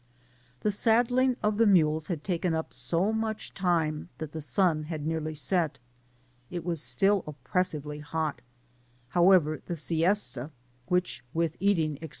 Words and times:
The 0.61 0.71
saddling 0.71 1.37
of 1.43 1.57
the 1.59 1.67
mules 1.67 2.07
had 2.07 2.23
taken 2.23 2.55
up 2.55 2.73
so 2.73 3.13
much 3.13 3.53
time 3.53 4.09
that 4.17 4.31
the 4.31 4.41
sun 4.41 4.85
had 4.85 5.05
nearly 5.05 5.35
set. 5.35 5.77
It 6.49 6.65
was 6.65 6.81
still 6.81 7.23
op 7.27 7.35
pressively 7.43 8.01
hot 8.01 8.37
$ 8.37 8.41
however, 9.09 9.61
the 9.67 9.75
siesta^ 9.75 10.49
which 10.87 11.23
with 11.35 11.55
eating, 11.59 11.97
8fc. 11.97 12.09